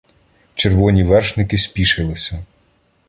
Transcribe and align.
Червоні 0.55 1.03
вершники 1.03 1.57
спішилися. 1.57 2.43